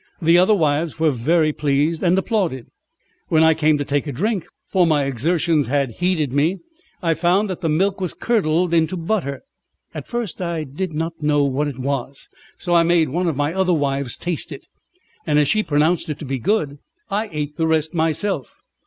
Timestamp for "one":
13.09-13.27